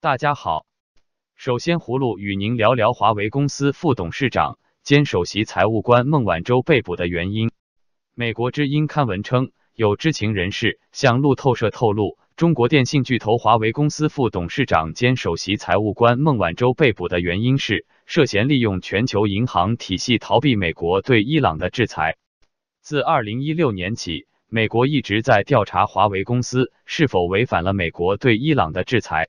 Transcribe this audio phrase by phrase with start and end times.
[0.00, 0.64] 大家好，
[1.34, 7.50] 首先葫芦与您聊聊华为公司副董事长兼首席财务官孟晚舟被捕的原因。
[8.14, 22.16] 美国之音刊文称，有知情人士向路透社透露，中国电信巨头华为公司副董事长兼首席财务官孟晚舟被捕的原因是涉嫌利用全球银行体系逃避美国对伊朗的制裁。
[22.80, 29.28] 自二零一六年起，美国一直在调查华为公司是否违反了美国对伊朗的制裁。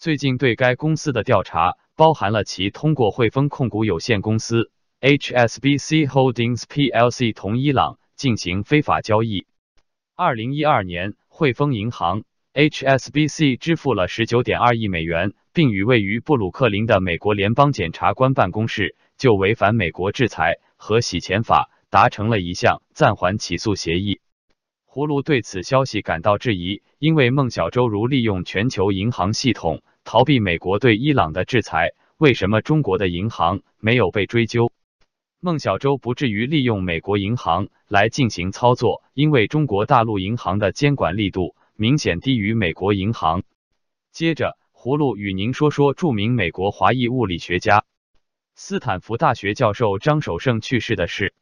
[0.00, 9.48] 最近对该公司的调查包含了其通过汇丰控股有限公司 （HSBC Holdings plc） 同伊朗进行非法交易。
[10.14, 12.22] 二零一二年，汇丰银行
[12.54, 24.20] （HSBC） 支付了十九点二亿美元，并与位于布鲁克林的美国联邦检察官办公室就违反美国制裁和洗钱法达成了一项暂缓起诉协议。
[24.90, 34.72] 葫芦对此消息感到质疑，因为孟小舟如利用全球银行系统逃避美国对伊朗的制裁，为什么中国的银行没有被追究？
[35.40, 43.42] 孟小舟不至于利用美国银行来进行操作，因为中国大陆银行的监管力度明显低于美国银行。
[44.10, 47.84] 接着，葫芦与您说说著名美国华裔物理学家、
[48.54, 51.34] 斯坦福大学教授张守胜去世的事。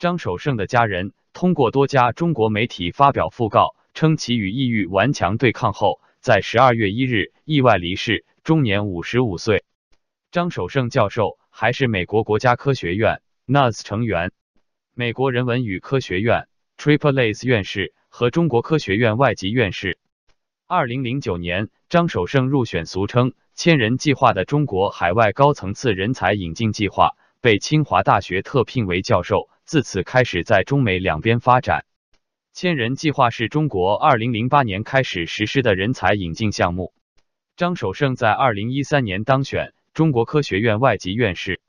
[0.00, 1.12] 张守胜的家人。
[1.34, 9.62] 通过多家中国媒体发表讣告，称其与抑郁顽强对抗后，在十二月一日意外离世，终年五十五岁。
[10.32, 14.32] 张守胜教授还是美国国家科学院 NAS 成员、
[14.94, 16.48] 美国人文与科学院
[16.78, 19.98] Triple-A 院士和中国科学院外籍院士。
[20.66, 29.50] 二零零九年，张守胜入选俗称“千人计划”的中国海外高层次人才引进计划，被清华大学特聘为教授。
[29.70, 31.84] 自此开始在中美两边发展。
[32.52, 36.92] 千人计划是中国二零零八年开始实施的人才引进项目。
[37.54, 41.60] 张守胜在二零一三年当选中国科学院外籍院士。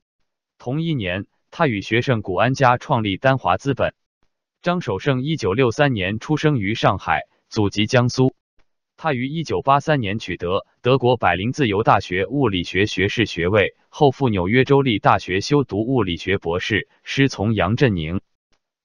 [0.57, 3.93] 同一年，他与学生谷安家创立丹华资本。
[4.63, 8.33] 张守胜一九六三年出生于上海，祖籍江苏。
[9.03, 18.21] 他于一九八三年取得德国百灵自由大学物理学学士学位，后赴纽约州立大学修读物理学博士，师从杨振宁。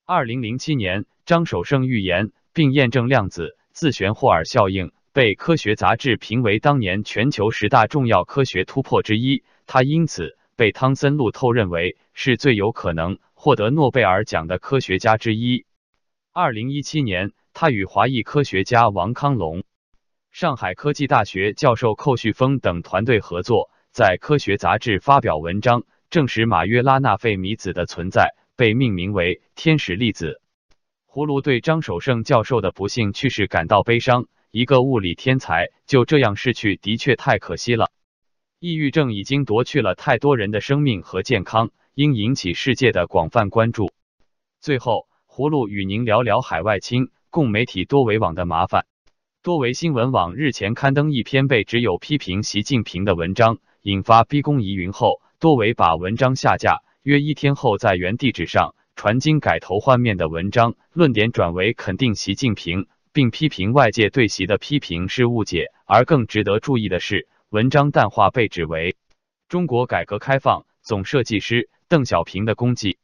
[0.06, 9.44] 二零零七年，张守胜预言并验证量子自旋霍尔效应，被科学杂志评为当年全球十大重要科学突破之一。
[9.66, 15.66] 他因此被汤森路透认为是最有可能获得诺贝尔奖的科学家之一。
[16.33, 19.62] 二零一七年，他与华裔科学家王康龙。
[20.38, 30.42] 上海科技大学教授寇旭峰等团队合作，在科学杂志发表文章，证实马约拉纳费米子的存在，被命名为天使粒子。
[31.10, 37.91] 葫芦对张守胜教授的不幸去世感到悲伤，一个物理天才就这样逝去，的确太可惜了。
[38.58, 43.91] 抑郁症已经夺去了太多人的生命和健康，应引起世界的广泛关注。
[44.60, 48.84] 最后，葫芦与您聊聊海外亲共媒体多维网的麻烦。
[49.47, 56.83] 多维新闻网日前刊登一篇被只有批评习近平的文章，引发逼宫疑云后，多维把文章下架。
[57.05, 65.67] 约一天后，在原地址上传经改头换面的文章，论点转为肯定习近平，并批评外界对习的批评是误解。
[65.84, 68.97] 而更值得注意的是，文章淡化被指为
[69.49, 72.99] 中国改革开放总设计师邓小平的功绩。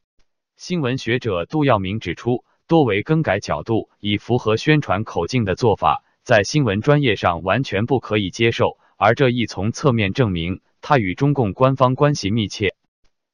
[0.57, 6.02] 新闻学者杜耀明指出，多维更改角度以符合宣传口径的做法。
[6.23, 12.75] 在新闻专业上完全不可以接受，而这一从侧面证明他与中共官方关系密切。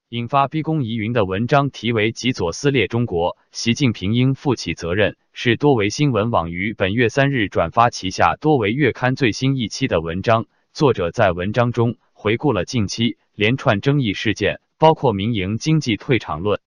[0.10, 10.48] 引发逼宫疑云的文章题为《极左撕裂中国，习近平应负起责任》，是多维新闻网于本月三日转发旗下多维月刊最新一期的文章。
[10.74, 16.60] 作者在文章中回顾了近期连串争议事件，包括民营经济退场论、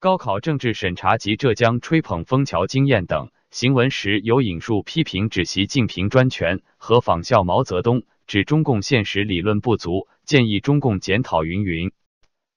[0.00, 3.28] 高考政治审查及浙江吹捧枫桥经验等。
[3.50, 11.90] 行文时有引述批评指习近平专权和仿效毛泽东，指中共现实理论不足，建议中共检讨云云。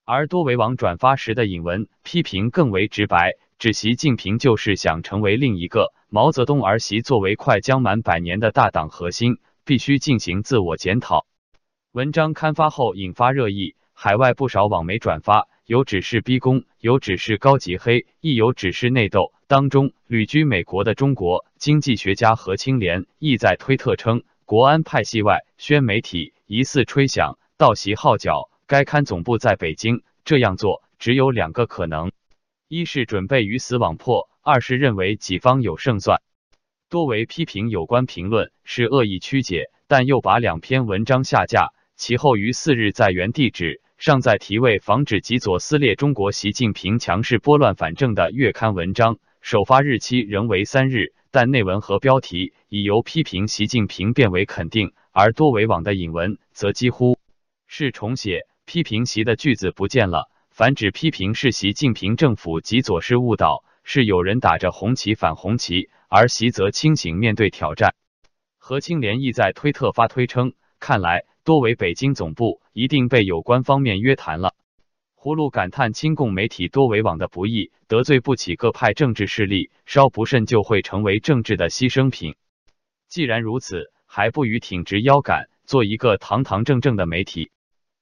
[0.03, 11.25] 而多维网转发时的引文批评更为直白，指习近平就是想成为另一个毛泽东，而习作为快将满百年的大党核心，必须进行自我检讨。
[11.93, 15.47] 文章刊发后引发热议，海外不少网媒转发。
[15.71, 19.31] 有指是逼宫，有指是高级黑，亦有指是内斗。
[19.47, 30.03] 当中旅居美国的中国经济学家何清莲亦在推特称，国安派系外宣媒体疑似吹响盗袭号角，该刊总部在北京。
[30.25, 32.11] 这样做只有两个可能：
[32.67, 36.21] 一是准备鱼死网破，二是认为己方有胜算。
[36.89, 39.71] 多为批评有关评论是恶意曲解。
[39.87, 57.19] 但又把两篇文章下架，其后于四日在原地址上载题为《防止极左撕裂中国习近平强势拨乱反正》的月刊文章，首发日期仍为三日，但内文和标题已由批评习近平变为肯定，而多维网的引文则几乎
[57.67, 67.93] 是重写，批评习的句子不见了，反指批评是习近平政府极左式误导，是有人打着红旗反红旗，而习则清醒面对挑战。
[68.57, 74.53] 何清廉亦在推特发推称，看来多为北京总部一定被有关方面约谈了。
[75.15, 82.35] 葫芦感叹亲共媒体多维网的不易，得罪不起各派政治势力，稍不慎就会成为政治的牺牲品。
[83.07, 87.51] 既然如此，还不如挺直腰杆，做一个堂堂正正的媒体。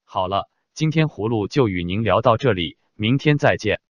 [0.06, 3.82] 好了，今天葫芦就与您聊到这里，明天再见。